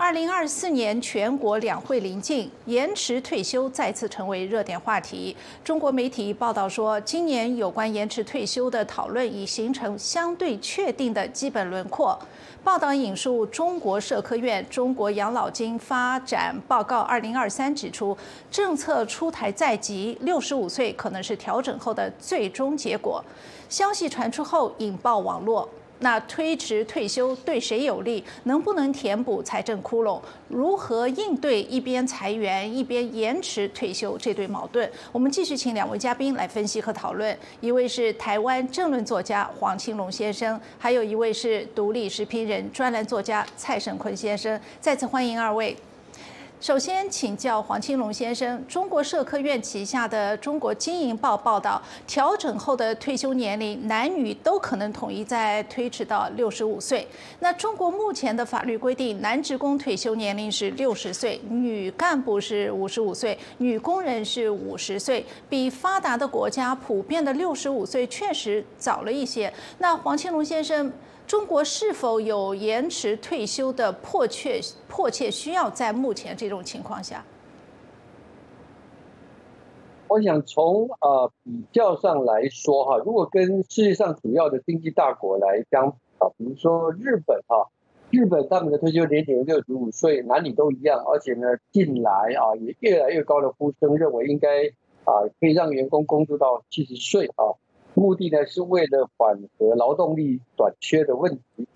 [0.00, 5.36] 二零二四年全国两会临近，延迟退休再次成为热点话题。
[5.64, 12.16] 中国媒体报道说，今年有关延迟退休的讨论已形成相对确定的基本轮廓。
[12.62, 18.16] 报道引述中国社科院《中国养老金发展报告二零二三》指出，
[18.52, 23.22] 政策出台在即，六十五岁可能是调整后的最终结果。
[23.68, 25.68] 消息传出后，引爆网络。
[26.00, 28.22] 那推迟退休对谁有利？
[28.44, 30.20] 能不能填补财政窟窿？
[30.48, 34.88] 如何应对一边裁员一边延迟退休这对矛盾？
[35.10, 37.36] 我们继续请两位嘉宾来分析和讨论。
[37.60, 44.60] 一位是台湾政论作家黄青龙先生，还有一位是独立时评人、专栏作家蔡胜坤先生。
[44.80, 45.76] 再次欢迎二位。
[46.60, 57.06] 首先请教黄青龙先生，中国社科院旗下的《中国经营报》报道，调整后的退休年龄男女都可能统一在推迟到六十五岁。
[57.38, 69.52] 那中国目前的法律规定，男职工退休年龄是六十岁，女干部是五十五岁，女工人是五十岁，比发达的国家普遍的六十五岁确实早了一些。
[69.78, 70.92] 那黄青龙先生。
[71.28, 75.68] 中国是否有延迟退休的迫切迫切需要？
[75.68, 77.22] 在目前这种情况下，
[80.08, 87.68] 我想从呃比较上来说哈，如果跟世界上主要的经济大国来相比啊，比如说日本哈，
[88.10, 94.66] 日本他们的退休年龄六十五岁，男女都一样，而且呢，近来啊也越来越高的呼声认为应该
[95.04, 97.52] 啊可以让员工工作到七十岁啊。
[97.98, 101.66] 目的呢是为了缓和劳动力短缺的问题。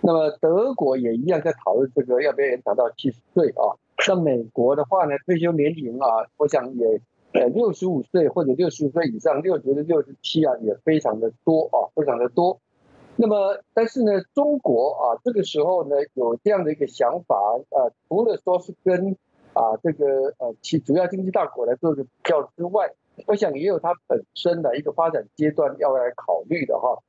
[0.00, 3.76] 那么德国也一样在讨论这个要不要延长到七十岁啊？
[3.98, 7.00] 像美国的话呢，退休年龄啊，我想也
[7.32, 12.60] 呃六十五岁或者六十岁以上，六十六十七啊也非常的多啊，非常的多。
[13.16, 17.36] 那么但是呢，中国啊这个时候呢有这样的一个想法
[17.70, 19.16] 啊，除了说是跟
[19.52, 22.94] 啊这个呃其主要经济大国来做个比较之外。
[23.26, 27.02] 我想也有它本身的一个发展阶段要来考虑的哈。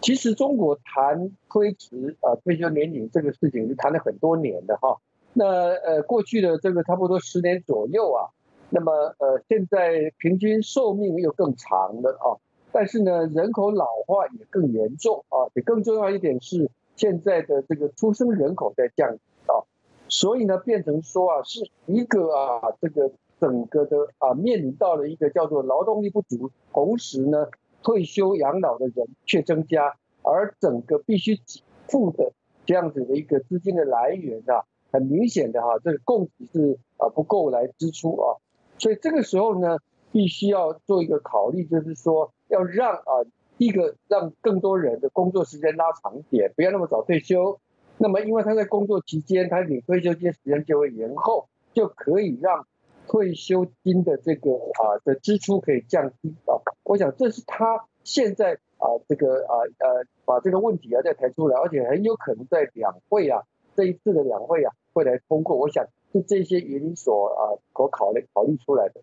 [0.00, 4.98] 其实中国谈推迟啊退休年龄这个事情是谈了很多年的哈。
[5.32, 8.28] 那呃过去的这个差不多十年左右啊，
[8.70, 12.36] 那么呃现在平均寿命又更长了啊。
[12.72, 19.64] 但是呢人口老化也更严重啊，也更重要一点是现在的这个出生人口在降低啊，
[20.08, 23.10] 所以呢变成说啊是一个啊这个。
[23.38, 27.48] 整个的啊，面临到了一个叫做劳动力不足，同时呢，
[27.82, 32.32] 退休养老的人却增加，而整个必须给付的
[32.64, 38.40] 这样子的一个资金的来源啊，很明显的哈，这个供给是啊不够来支出啊，
[38.78, 39.78] 所以这个时候呢，
[40.12, 43.20] 必须要做一个考虑，就是说要让啊，
[43.58, 47.60] 一个让更多人的工作时间拉长点，不要那么早退休，
[47.98, 52.66] 那么因为他在工作期间，他领退休金时间就会延后，就可以让。
[53.08, 63.42] 退休金的这个啊的支出可以降低啊，我想这是他现在啊这个啊呃把这个问题啊再抬出来，而且很有可能在两会啊
[63.74, 69.00] 这一次的两会啊会来通过，我想是这些原因所啊所考虑考虑出来的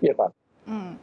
[0.00, 0.32] 叶凡。
[0.66, 0.96] 嗯。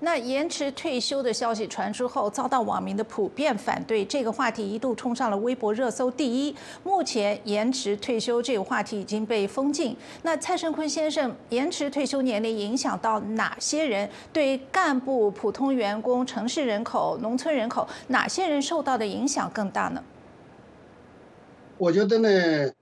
[0.00, 6.54] 那延迟退休的消息传出后，遭到网民的普遍反对，这个话题一度冲上了微博热搜第一。
[6.84, 9.96] 目前延迟退休这个话题已经被封禁。
[10.22, 14.08] 那蔡胜坤先生，延迟退休年龄影响到哪些人？
[14.32, 20.02] 对干部、普通员工、城市人口、农村人口，哪些人受到的影响更大呢？
[21.76, 22.72] 我觉得呢，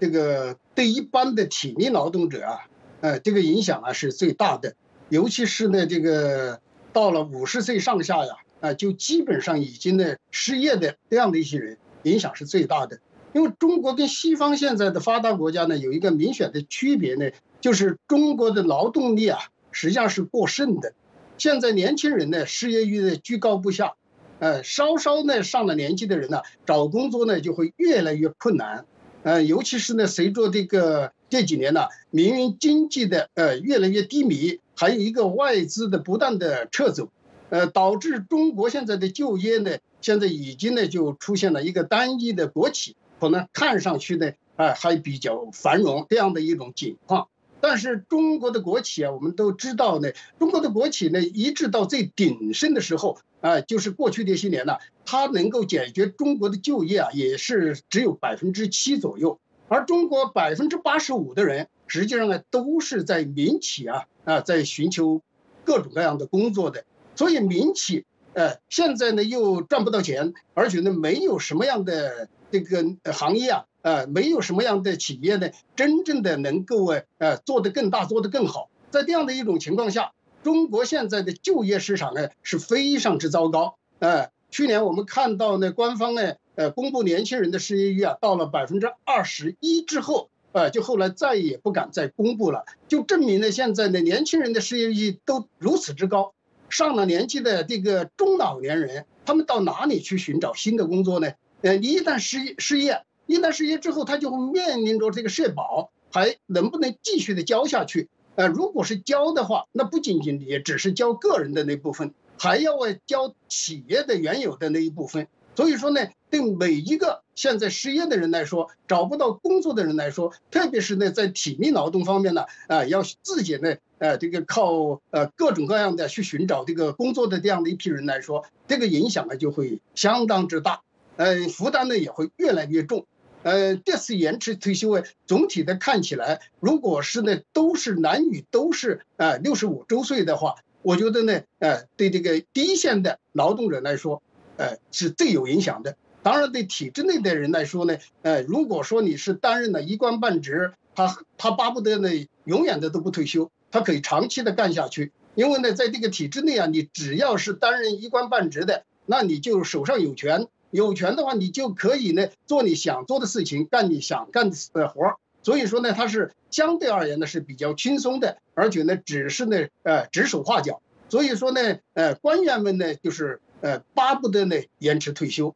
[0.00, 2.58] 这个对一般的体力劳动者啊，
[3.00, 4.74] 呃，这个影响啊是最大的。
[5.12, 6.58] 尤其是呢，这个
[6.90, 12.98] 到了五十岁上下呀，啊，就基本上已经呢失业的这样的一些人，影响是最大的。
[13.34, 17.30] 因为中国跟西方现在的发达国家呢有一个明显的区别呢，
[17.60, 19.38] 就是中国的劳动力啊
[19.70, 20.94] 实际上是过剩的。
[21.36, 23.92] 现在年轻人呢失业率呢居高不下，
[24.38, 28.86] 呃，稍稍呢上了年纪的人呢找工作呢就会越来越困难，
[29.24, 34.58] 呃，尤其是呢随着这个这几年呢民营经济的呃越来越低迷。
[34.82, 37.08] 还有一个外资的不断的撤走，
[37.50, 47.28] 呃，导致中国现在的就业呢，现在已经呢就出现了一个单一的国企，可能看上去呢，啊还比较繁荣这样的一种情况。
[47.60, 50.08] 但是中国的国企啊，我们都知道呢，
[50.40, 59.38] 中国的国企呢，一直到最鼎盛的时候，啊，就是过去这些年呢，它能够解决中国的就业啊，也是只有百分之七左右，
[59.68, 61.68] 而中国百分之八十五的人。
[61.86, 65.22] 实际上呢，都是在民企啊啊，在寻求
[65.64, 66.84] 各种各样的工作的，
[67.16, 68.04] 所以民企
[68.34, 76.86] 呃现在呢又赚不到钱，而且呢没有什么样的这个行业啊，呃，没有什么样的企业呢，真正的能够
[77.18, 78.68] 呃做得更大，做得更好。
[78.90, 83.76] 在这样的一种情况下，中国现在的就业市场呢是非常之糟糕。
[84.00, 96.34] 呃，去年我们看到呢，官方呢，呃，公布年轻人的失业率啊，到了百分之二十一之后，呃，就后来再也不敢再公布了，就证明了现在的年轻人的失业率都如此之高。
[96.68, 101.32] 上了年纪的这个中老年人，他们到哪里去寻找新的工作呢？
[101.60, 108.08] 呃，你一旦失失业，一旦失业之后，他就会面临着这个社保还能不能继续的交下去？
[108.34, 112.72] 呃，如果是交的话，那不仅仅也只是交个人的那部分，还要
[113.06, 115.28] 交企业的原有的那一部分。
[115.54, 130.82] 所以说呢，对每一个现在失业的人来说，找不到工作的人来说，特别是呢在体力劳动方面呢，啊，要自己呢，呃，这个靠呃各种各样的去寻找这个工作的这样的一批人来说，这个影响呢就会相当之大，
[131.16, 133.06] 呃，负担呢也会越来越重。
[133.42, 144.22] 呃，这次延迟退休啊，总体的看起来，如果是呢都是男女都是啊六十五周岁的话，我觉得呢，呃，对这个第一线的劳动者来说。
[144.58, 145.96] 呃，是最有影响的。
[146.22, 152.08] 当然，对体制内的人来说呢，呃，如果说你是担任了一官半职，他他巴不得呢，
[152.44, 155.10] 永远的都不退休，他可以长期的干下去。
[155.34, 165.16] 因为呢，在这个体制内啊，你只要是担任一官半职的，那你就手上有权，有权的话，你就可以呢做你想做的事情，干你想干的活儿。
[165.42, 170.80] 所以说呢，它是相对而言呢是比较轻松的，而且呢，只是呢，呃，指手画脚。
[171.08, 173.40] 所以说呢，呃，官员们呢就是。
[173.62, 175.54] 呃，巴不得呢延迟退休。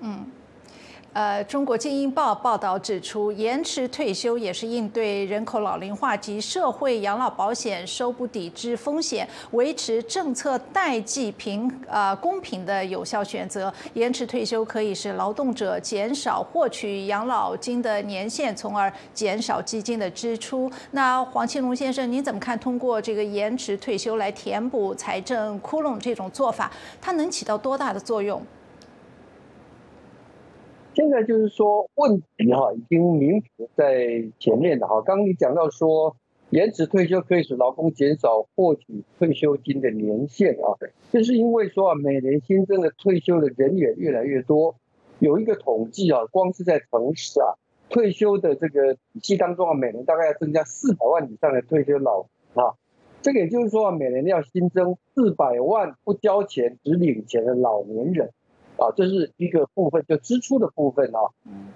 [0.00, 0.26] 嗯。
[1.12, 13.74] 呃，中国精英报报道指出，延迟退休也是应对人口老龄化及社会养老保险收不抵支风险、维持政策代际平呃公平的有效选择。
[13.94, 20.70] 延迟退休可以使劳动者减少获取养老金的年限，从而减少基金的支出。
[20.92, 22.56] 那黄庆龙先生，您怎么看？
[22.56, 26.70] 通过这个延迟退休来填补财政窟窿这种做法，
[27.00, 28.40] 它能起到多大的作用？
[30.92, 35.00] 现在就是说问题哈，已经明浮在前面了哈。
[35.02, 36.16] 刚刚你讲到说，
[36.50, 40.74] 延迟退休可以使劳工减少获取退休金的年限啊，
[41.12, 44.74] 就是因为说啊，每年新增的退休的人员越来越多。
[45.20, 47.54] 有一个统计啊，光是在城市啊，
[47.88, 52.22] 退休的这个体系当中啊，每年大概要增加四百万以上的退休老
[52.54, 52.74] 啊。
[53.22, 58.30] 这个也就是说啊，每年要新增四百万不交钱只领钱的老年人。
[58.80, 61.20] 啊，这是一个部分，就支出的部分啊。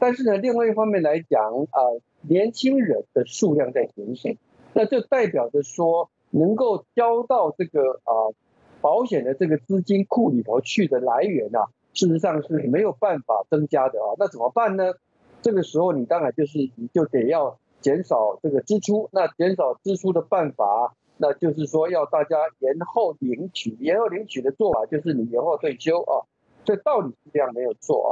[0.01, 1.81] 但是呢，另外一方面来讲，啊，
[2.23, 4.31] 年轻人的数量在减少，
[4.73, 8.33] 那就代表着说，能够交到这个啊
[8.81, 14.17] 保险的这个资金库里头去的来源啊，事实上是没有办法增加的啊。
[14.19, 14.95] 那怎么办呢？
[15.43, 19.11] 这个时候你当然就是你就得要减少这个支出。
[19.13, 26.25] 那减少支出的办法，那就是说要大家延后领取，延后领取的做法就是你延后退休啊。
[26.65, 28.11] 这道理是这样没有错啊，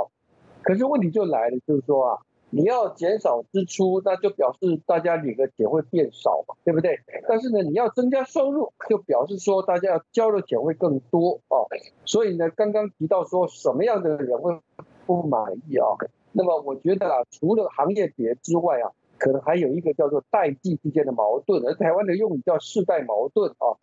[0.62, 2.18] 可是问题就来了，就是说啊，
[2.50, 7.00] 你要减少支出，那就表示大家领的钱会变少嘛，对不对？
[7.26, 11.64] 但是呢，你要增加收入，就表示说大家要交的钱会更多啊。
[12.04, 14.60] 所以呢，刚刚提到说什么样的人会
[15.06, 15.86] 不满意啊？
[16.32, 23.80] 那么我觉得啊，除了行业别之外啊，可能还有一个叫做代际之间的矛盾，而台湾的用语叫世代矛盾啊。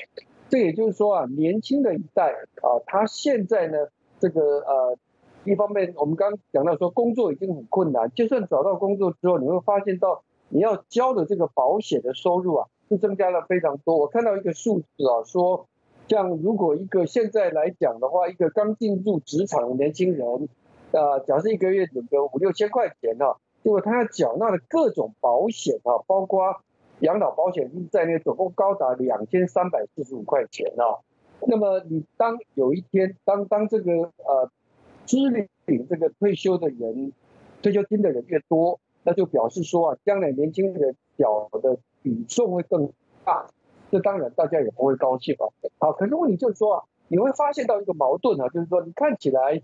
[0.47, 3.87] 这也就是说啊，年轻的一代啊，他现在呢。
[4.19, 4.97] 这个呃，
[5.45, 13.97] 一方面我们刚刚讲到说工作已经很困难，就算找到工作之后，你会发现到你要交的这个保险的收入啊，是增加了非常多。
[13.97, 15.67] 我看到一个数字啊，说
[16.07, 20.49] 像如果一个现在来讲的话，一个刚进入职场的年轻人，
[20.91, 26.57] 呃，假设一个月领个五六千块钱啊，结果他要缴纳的各种保险啊，包括
[26.99, 30.99] 养老保险金在内，总共高达两千三百四十五块钱啊。
[31.47, 34.51] 那么你当有一天当当这个呃
[35.05, 35.17] 支
[35.65, 37.13] 领这个退休的人
[37.61, 42.91] 退休金的人越多，那就表示说啊，将来年轻人缴的比重会更
[43.23, 43.47] 大，
[43.89, 45.47] 这当然大家也不会高兴啊。
[45.79, 49.61] 好，可是问题就是说啊，你会发现到一个矛盾啊，就是说你看起来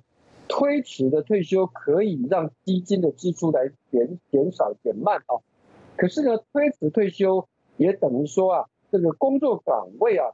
[0.47, 5.43] 推迟的退休可以让基金的支出来减减少减慢啊，
[5.97, 10.31] 可是呢，推迟退休也等于说啊，这个工作岗位啊。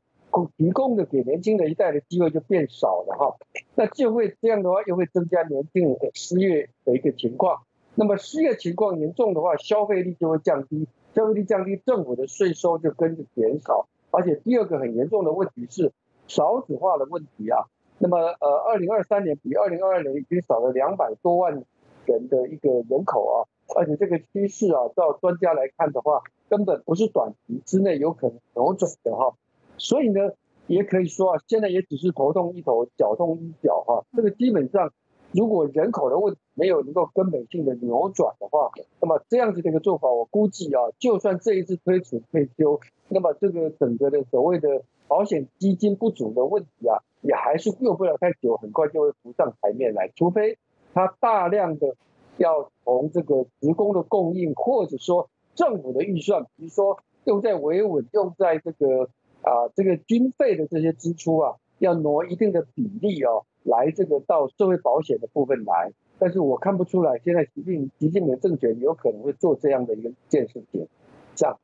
[0.58, 3.36] 提供的给年轻的一代的机会就变少了哈，
[3.76, 7.62] 那就会这样的话又会增加年轻人的失业的一个情况。
[7.96, 13.88] 那么失业情况严重的话，消费力就会降低，消费力降低，政府的税收就跟着减少。
[14.12, 15.92] 而且第二个很严重的问题是
[16.28, 17.66] 少子化的问题啊。
[17.98, 21.64] 那么呃，二零二三年比二零二二年已经少了两百多万
[22.06, 23.36] 人的一个人口啊，
[23.78, 29.36] 而且这个趋势啊，照专家来看的话，根本不是短期之内有可能扭转的哈。
[29.82, 30.22] 所以呢，
[30.68, 34.06] 也可以说啊，现在也只是头痛医头，脚痛医脚哈。
[34.16, 34.94] 这个基本上，
[35.32, 38.70] 如果人口的问题没有能够根本性的扭转的话，
[39.02, 50.58] 那么这样子的一个做法，我估计啊，就算这一次推出退休，那么这个整个的所谓的保险基金不足的问题啊，也还是用不了太久，很快就会浮上台面来，除非。
[50.94, 51.96] 它大量的
[52.36, 59.08] 要从这个职工的供应，或者说政府的预算，比如说用在维稳、用在这个
[59.44, 65.92] 啊这个军费的这些支出啊，要挪一定的比例哦，来这个到社会保险的部分来。
[66.20, 70.88] 但是我看不出来，现在习近习近平政权有可能会做这样的一个件事情，
[71.36, 71.60] 这样。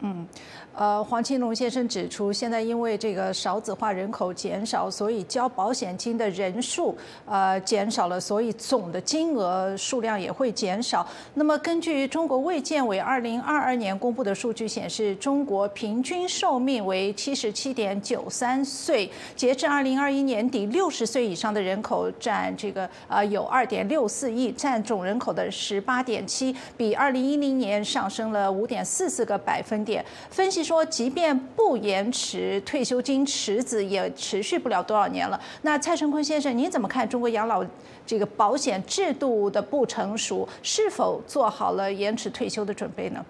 [0.00, 0.26] 嗯，
[0.74, 11.06] 呃，黄庆龙先生指出，现在因为这个少子化人口减少，所以交保险金的人数呃减少了，所以总的金额数量也会减少。
[11.34, 29.83] 那么，根据中国卫健委二零二二年公布的数据显示，中国平均寿命为七十七点九三岁，截至二零二一年底，六十岁以上的人口占这个呃有二点六四亿，占总人口的十八点七，比二零一零年上升了五点四四个百分。
[29.84, 35.40] 点分析说，即便不延迟退休金池子，也持续不了多少年了。
[35.62, 37.64] 那蔡成坤先生，您怎么看中国养老
[38.06, 40.48] 这个保险制度的不成熟？
[40.62, 43.24] 是否做好了延迟退休的准备呢？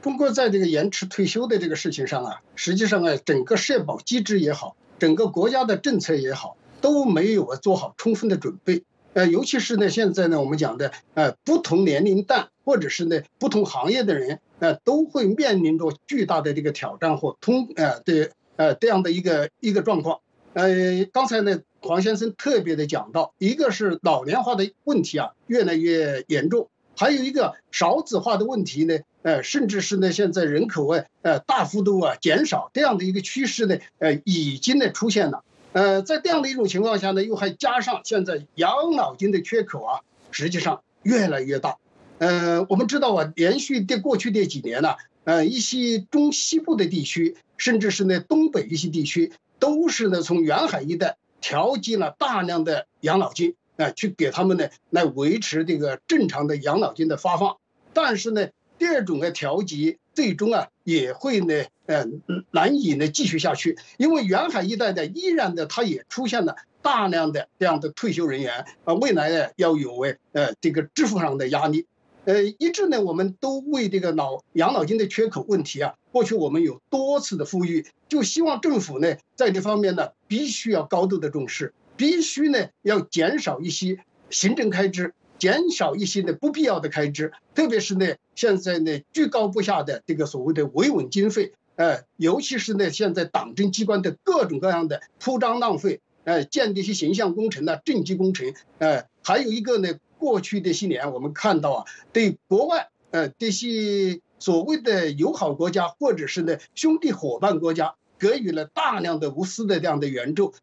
[0.00, 8.84] 中国在这个延迟退休的这个事情上啊，实际上啊，整个社保机制也好，整个国家的政策也好，都没有做好充分的准备。
[9.14, 20.20] 呃，尤其是呢，现在呢，我们讲的呃，不同年龄段或者是呢不同行业的人，呃，都会面临着巨大的这个挑战或通呃的呃这样的一个一个状况。
[20.52, 35.42] 呃，刚才呢，黄先生特别的讲到，一个是老年化的问题啊越来越严重，还有一个少子化的问题呢，呃，甚至是呢现在人口啊呃大幅度啊减少这样的一个趋势呢，呃，已经呢出现了。
[35.72, 41.78] 呃，在这样的一种情况下呢，又还加上现在养老金的缺口啊，实际上越来越大。
[42.18, 44.94] 呃，我们知道啊，连续的过去这几年呢，
[45.24, 57.56] 呃，一些中西部的地区，甚至是呢东北一些地区，都是呢从沿海一带调剂了大量的养老金啊，去给他们呢来维持这个正常的养老金的发放。
[57.92, 58.48] 但是呢，
[58.78, 61.64] 第二种的调剂最终啊也会呢。
[61.88, 62.04] 呃，
[62.50, 69.98] 难以呢继续下去，因为沿海一带呢，依然的它也出现了大量的这样的退休人员啊，未来呢要有
[70.32, 71.86] 呃这个支付上的压力，
[72.28, 85.14] 呃，一直呢我们都为这个老养老金的缺口问题啊，过去我们有多次的呼吁，就希望政府呢在这方面呢必须要高度的重视，必须呢要减少一些行政开支。
[85.38, 110.54] 减少一些的不必要的开支，特别是呢，现在呢居高不下的这个所谓的维稳经费，呃，尤其是呢现在党政机关的各种各样的铺张浪费，呃，建立一些形象工程呢、政绩工程，呃，还有一个呢，过去这些年我们看到啊，对国外呃这些所谓的友好国家或者是呢兄弟伙伴国家给予了大量的无私的这样的援助。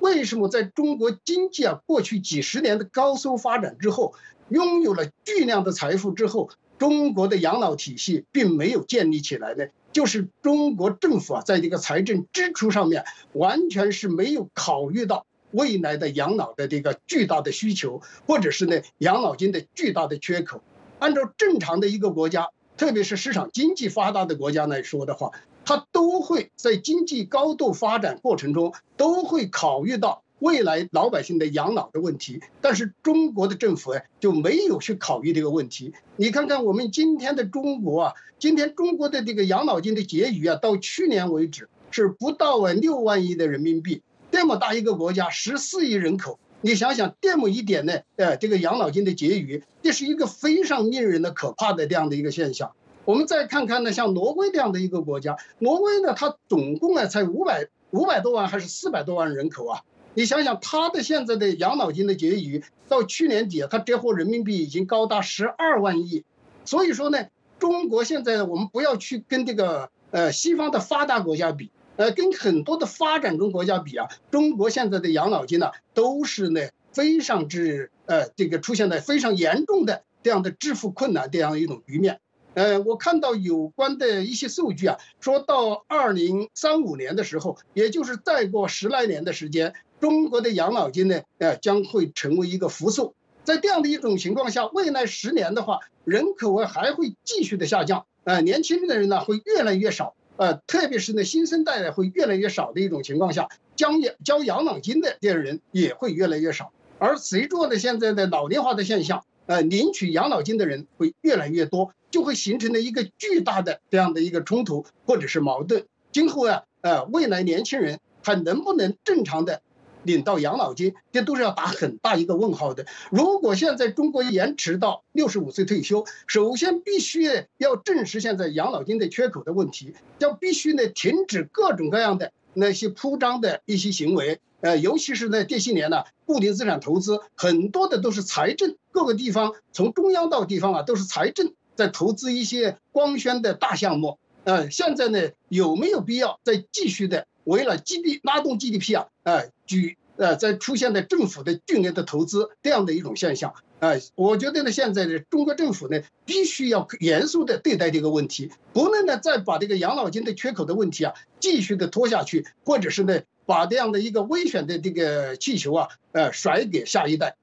[0.00, 4.14] 为什么在中国经济啊过去几十年的高速发展之后，
[4.50, 9.64] 拥有了巨量的财富之后，中国的养老体系并没有建立起来呢？
[9.92, 20.60] 就是中国政府啊，在这个财政支出上面完全是没有考虑到未来的养老的这个巨大的需求，或者是呢养老金的巨大的缺口。
[20.98, 25.30] 按照正常的一个国家，特别是市场经济发达的国家来说的话。
[25.64, 32.42] 它都会在经济高度发展过程中，都会考虑到未来老百姓的养老的问题。
[32.60, 35.94] 但是中国的政府哎，就没有去考虑这个问题。
[36.16, 44.02] 你看看我们今天的中国啊，今天中国的这个养老金的结余啊，到去年为止是不到啊六万亿的人民币。
[44.34, 52.72] 这么大一个国家，十四亿人口，你想想这么一点呢，呃，这个养老金的结余，这是一个非常令人的可怕的这样的一个现象。
[53.04, 59.82] 我们再看看呢，像挪威这样的一个国家，挪威呢，它总共啊才五百五百多万还是四百多万人口啊？
[60.14, 66.24] 你想想，它的现在的养老金的结余，到去年底，它折合人民币已经高达十二万亿。
[66.64, 67.26] 所以说呢，
[67.60, 76.60] 中国现在我们不要去跟这个呃西方的发达国家比，呃，跟很多的发展中国家比啊，中国现在的养老金呢，都是呢
[76.92, 82.20] 非常之呃这个出现的非常严重的这样的支付困难这样一种局面。
[82.54, 93.14] 呃，我看到有关的一些数据啊，说到二零三五年的时候，也就是再过十来年的时间，中国的养老金呢，呃，将会成为一个负数。
[93.42, 115.86] 在这样的一种情况下，未来十年的话，人口啊还会继续的下降，呃，年轻的人呢会越来越少，呃，特别是呢新生代的会越来越少的一种情况下，将养交养老金的这些人也会越来越少，而随着呢现在的老龄化的现象，呃，领取养老金的人会越来越多，就会形成了一个巨大的这样的一个冲突或者是矛盾。
[116.10, 119.62] 今后啊，呃，未来年轻人还能不能正常的？
[120.04, 122.86] 领到养老金，这都是要打很大一个问号的。
[123.10, 134.40] 如果现在中国延迟到六十五岁退休，首先必须要正视现在养老金的缺口的问题，要必须呢停止各种各样的那些铺张的一些行为。
[134.60, 144.18] 呃，尤其是在这些年呢，固定资产投资很多的都是财政各个地方，从中央到地方啊，都是财政在投资一些光鲜的大项目。
[144.44, 147.26] 呃，现在呢有没有必要再继续的？
[147.44, 167.36] 为了 G D 拉动 G D P 啊，呃，举呃，在出现的政府的巨额的投资这样的一种现象，呃，我觉得呢，现在的中国政府呢，必须要严肃的对待这个问题，不能呢再把这个养老金的缺口的问题啊继续的拖下去，或者是呢把这样的一个危险的这个气球啊，呃，甩给下一代。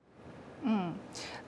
[0.64, 0.81] 嗯。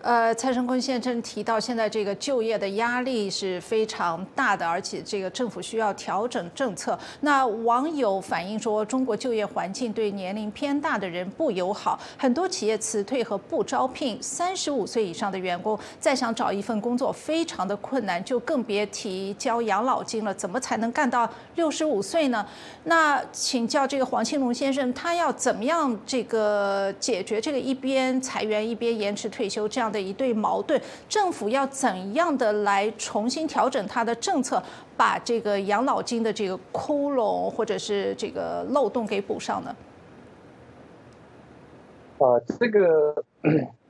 [0.02, 7.00] 呃，蔡成坤先生提到，现在这个就业的压力是非常大的，而且这个政府需要调整政策。
[7.22, 20.34] 那网友反映说，中国就业环境对年龄偏大的人不友好，很多企业辞退和不招聘三十五岁以上的员工，再想找一份工作非常的困难，就更别提交养老金了。
[20.34, 22.46] 怎么才能干到六十五岁呢？
[22.84, 29.92] 那请教这个黄庆龙先生，他要怎么样这个解决这个一边裁员一边延迟退休这样？
[29.94, 34.64] 的一对矛盾，政府要怎样的来重新调整它的政策，
[34.98, 39.76] 把这个养老金的这个窟窿或者是这个漏洞给补上呢？
[42.18, 43.24] 啊，这个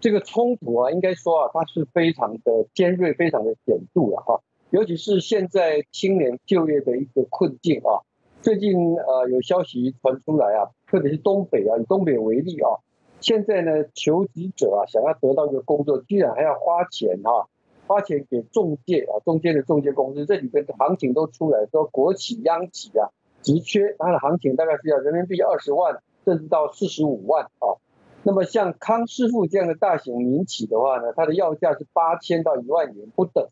[0.02, 4.42] 这个冲突啊，应该说啊，它是非常的尖锐，非常的显著的哈。
[4.72, 8.02] 尤其是现在青年就业的一个困境啊，
[8.42, 12.82] 最近呃有消息传出来啊，特别是东北啊，以东北为例啊。
[13.24, 17.48] 现在呢，求职者啊，想要得到一个工作，居然还要花钱哈，
[17.88, 27.80] 花钱给中介啊，中间的中介公司，这里边的行情都出来，说国企、央企啊，急缺，它的行情大概是要人民币二十万，甚至到四十五万啊。
[28.24, 33.48] 那么像康师傅这样的大型民企的话呢，它的要价是八千到一万元不等。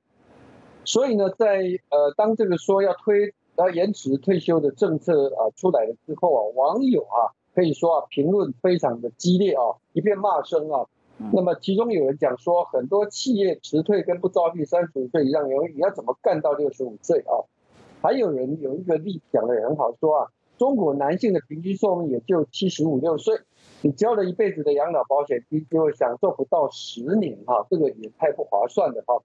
[0.84, 7.32] 所以呢，在呃，当这个说要推要延迟退休的政策啊出来了之后啊，网友啊。
[7.54, 10.88] 可以说啊，评论非常的激烈啊，一片骂声啊。
[11.34, 17.46] 那么其中有人讲说，很多企业辞退跟不招聘三十五岁以上员工，你要怎么干到六十五岁啊？
[18.02, 23.38] 还有人有一个例讲的很好，说啊，中国男性的平均寿命也就七十五六岁，
[23.82, 29.22] 你交了一辈子的养老保险金，就享受不到十年哈，这个也太不划算了哈。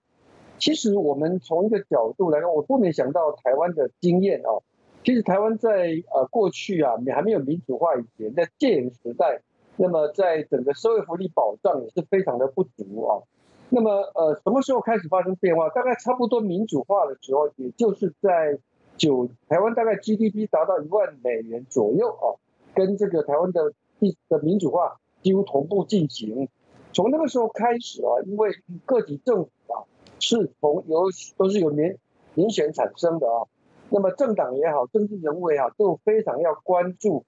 [0.59, 4.61] 其实我们从一个角度来看，我不免想到台湾的经验啊。
[5.07, 9.41] 其实台湾在呃过去啊，还没有民主化以前，在戒严时代，
[9.77, 13.23] 那么在整个社会福利保障也是非常的不足啊。
[13.69, 15.69] 那么呃什么时候开始发生变化？
[15.69, 18.59] 大概差不多民主化的时候，也就是在
[18.97, 22.35] 九台湾大概 GDP 达到一万美元左右啊，
[22.75, 26.49] 跟这个台湾的地的民主化几乎同步进行。
[26.93, 28.51] 从那个时候开始啊，因为
[28.85, 29.87] 各级政府啊
[30.19, 31.05] 是从由
[31.37, 31.97] 都是由民
[32.35, 33.47] 民选产生的啊。
[33.89, 37.25] 那么政党也好，政治人物也好，都非常要关注，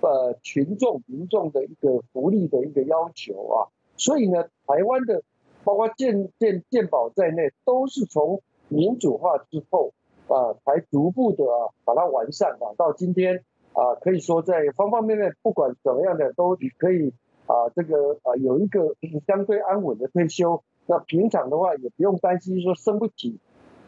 [0.00, 3.68] 呃，群众民众的一个福利的一个要求啊。
[3.96, 5.22] 所以呢，台湾的
[5.64, 9.92] 包括健健健保在内，都是从民主化之后
[10.28, 11.44] 啊，才逐步的
[11.84, 12.72] 把它完善啊。
[12.78, 13.44] 到今天
[13.74, 17.12] 啊，可以说在方方面面，不管怎么样的，都可以
[17.46, 18.94] 啊，这个啊有一个
[19.26, 20.62] 相对安稳的退休。
[20.86, 23.38] 那平常的话，也不用担心说生不起。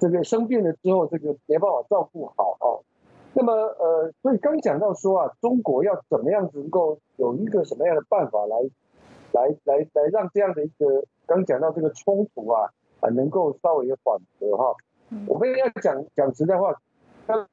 [0.01, 2.83] 这个生病了之后，这个没办法照顾好哦。
[3.33, 8.57] 那么呃，所以刚讲到说啊，中国要怎么样子能够有一个什么样的办法来，
[9.31, 14.75] 来来来让这样的一个刚讲到这个冲突啊啊能够稍微缓和哈。
[15.29, 16.75] 我们要讲讲实在话，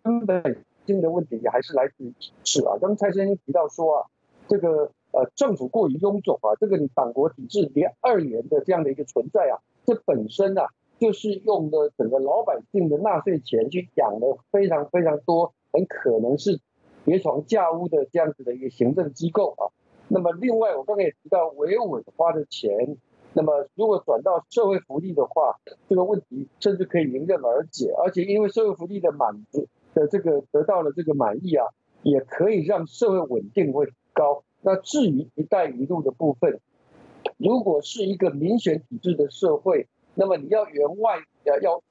[0.02, 2.78] 根本性的问题还是来自于体制啊。
[2.82, 4.06] 刚才先生提到说啊，
[4.48, 10.70] 这个呃政府过于臃肿啊，这个你党国体制连二元的这样的一个存在啊，这本身啊。
[11.00, 16.60] 就是用的整个老百姓的纳税钱去养了非常非常多，很可能是
[17.06, 19.70] 叠床架屋的这样子的一个行政机构啊。
[20.08, 22.98] 那么另外，我刚才也提到维稳花的钱，
[23.34, 27.94] 那么如果转到社会福利的话，这个问题甚至可以迎刃而解。
[28.04, 31.68] 而且因为社会福利的满足的这个得到了这个满意啊，
[32.04, 34.44] 也可以让社会稳定会高。
[34.62, 36.60] 那至于一带一路的部分，
[37.38, 41.82] 如果是一个民选体制的社会，那么你要援外要要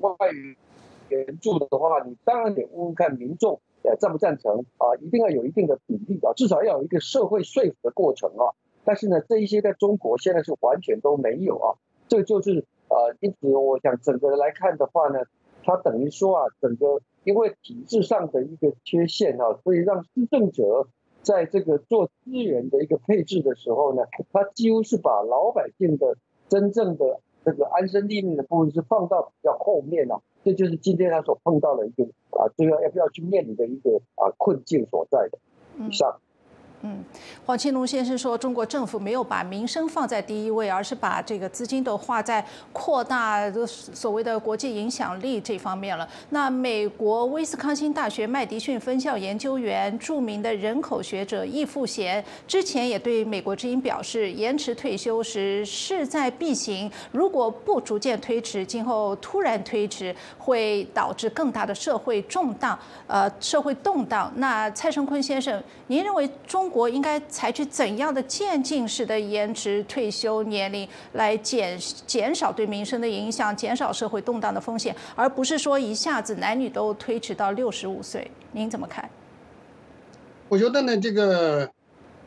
[0.00, 0.56] 外援
[1.26, 8.56] 援助的话，你当然得问问看民众呃赞不赞成啊，一定要有一定的比例啊，至少要有一个社会说服的过程啊。
[8.84, 11.76] 但是呢，这一些在中国现在是完全都没有啊，
[12.08, 15.20] 这就是呃，因此我想整个来看的话呢，
[15.62, 20.88] 它等于说啊，整个因为体制上的一个缺陷啊，所以让施政者。
[21.22, 26.18] 在这个做资源的一个配置的时候呢，他几乎是把老百姓的
[26.50, 35.38] 真正的这个安身立命的部分是放到比较后面了，这就是今天他所碰到的一个啊，最后要不要去面临的一个啊困境所在的。
[35.86, 36.10] 以上。
[36.10, 36.20] 嗯，
[36.86, 37.02] 嗯
[37.46, 42.44] 黄庆龙先生说，中国政府没有把民生放在第一位，而是把这个资金都花在
[42.74, 46.06] 扩大所谓的国际影响力这方面了。
[46.28, 62.78] 那美国威斯康星大学麦迪逊分校研究员、著名的人口学者易富贤之前也对美国之音表示，延迟退休时势在必行，如果不逐渐推迟，今后突然推迟会导致更大的社会动荡。
[63.06, 64.30] 呃，社会动荡。
[64.36, 66.70] 那蔡胜坤先生，您认为中？
[66.74, 78.28] 国应该采取怎样的渐进式的延迟退休年龄，来减减少对民生的影响，减少社会动荡的风险，而不是说一下子男女都推迟到六十五岁？
[78.50, 79.08] 您怎么看？
[80.48, 81.70] 我觉得呢，这个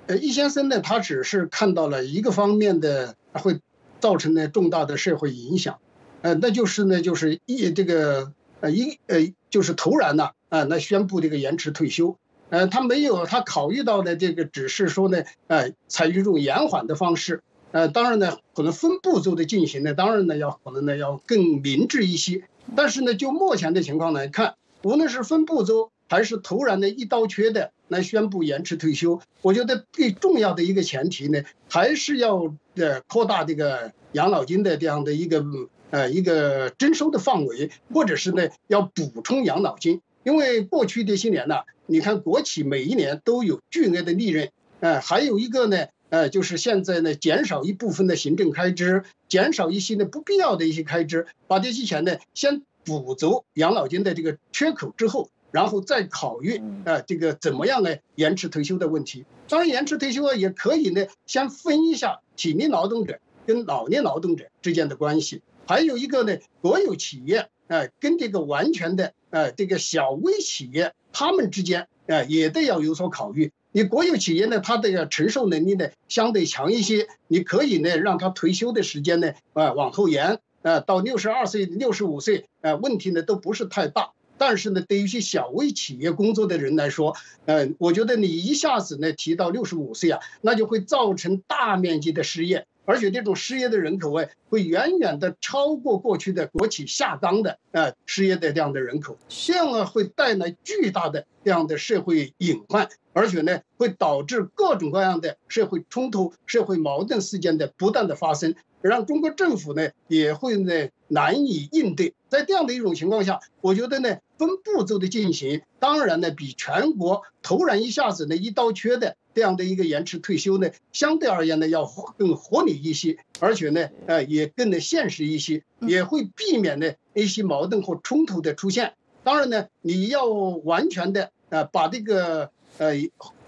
[0.06, 3.60] 呃，易先生呢，他只是看到了一个方面的会
[4.00, 5.78] 造成呢重大的社会影响，
[6.22, 8.32] 呃，那就是呢，就是一这个
[8.62, 9.18] 呃一呃
[9.50, 12.16] 就是突然呢啊，那宣布这个延迟退休。
[12.50, 22.44] 呃，他没有，他考虑到的这个只是说呢，呃，采取一种延缓的方式，呃，当然呢，可能分步骤的进行呢，当然呢，要可能呢要更明智一些。
[22.76, 35.46] 但是呢，就目前的情况来看，无论是分步骤还是突然的一刀切的来宣布延迟退休，我觉得最重要的一个前提呢，还是要呃扩大这个养老金的这样的一个
[35.90, 40.02] 呃一个征收的范围，或者是呢要补充养老金。
[40.24, 41.56] 因为过去这些年呢，
[41.90, 59.24] 你看国企每一年都有巨额的利润，呃，还有一个呢，呃，就是现在呢，减少一部分的行政开支，减少一些呢不必要的一些开支，把这些钱呢先补足养老金的这个缺口之后，然后再考虑啊，这个怎么样呢延迟退休的问题。
[59.48, 67.48] 当然，延迟退休啊也可以呢，先分一下体力劳动者跟老年劳动者之间的关系，还有一个呢，国有企业。
[67.68, 73.52] 哎，跟这个完全的，呃，这个小微企业，他们之间，哎，也得要有所考虑。
[73.72, 84.12] 你国有企业呢，它的承受能力呢相对强一些，你可以呢让他退休的时间呢，啊，往后延，呃，到六十二岁、六十五岁，呃，问题呢都不是太大。
[84.40, 92.68] 但是呢，对于一些小微企业工作的人来说，呃，我觉得你一下子呢提到六十五岁啊，那就会造成大面积的失业。
[92.88, 112.14] 而且这种失业的人口哎，会远远的超过过去的国企下岗的呃失业的这样的人口，这样啊会带来巨大的这样的社会隐患，而且呢会导致各种各样的社会冲突、社会矛盾事件的不断的发生，让中国政府呢也会呢难以应对。
[112.30, 119.18] 在这样的一种情况下，我觉得呢分步骤的进行，当然呢比全国突然一下子呢一刀切的。
[119.38, 121.86] 这样的一个延迟退休呢，相对而言呢要
[122.18, 128.96] 更合理一些，而且呢，呃，也更的现实一些，也会避免呢一些矛盾和冲突的出现。
[129.24, 132.94] 当然呢，你要完全的呃把这个呃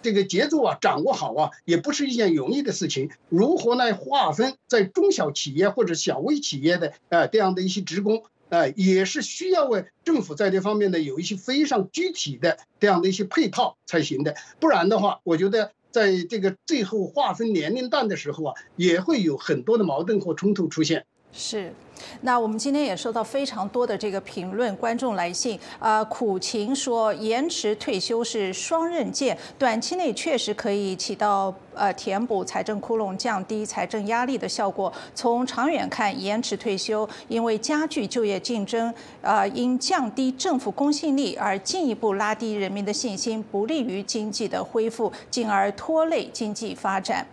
[0.03, 3.09] 这个节奏啊掌握好啊，也不是一件容易的事情。
[3.29, 8.21] 如何来划分在中小企业或者小微企业的呃这样的一些职工？
[8.49, 21.05] 呃，也是需要为政府在这方面呢有一些非常具体的这样的一些配套才行的，不然的话，我觉得在这个最后划分年龄段的时候啊，也会有很多的矛盾和冲突出现。
[21.31, 21.73] 是。
[22.21, 34.91] 那我们今天也收到非常多的这个评论，观众来信，呃，苦情说延迟退休是双刃剑，短期内确实可以起到呃填补财政窟窿、降低财政压力的效果。
[35.13, 47.27] 从长远看，延迟退休因为加剧就业竞争，呃，因降低政府公信力而进一步拉低人民的信心，不利于经济的恢复，进而拖累经济发展。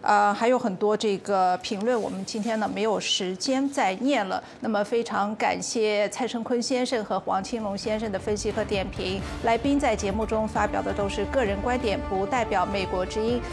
[0.00, 4.42] 呃，还有很多这个评论，我们今天呢没有时间再念了。
[4.60, 9.20] 那么非常感谢蔡成坤先生和黄青龙先生的分析和点评。
[9.42, 13.42] 来宾在节目中发表的都是个人观点，不代表美国之音。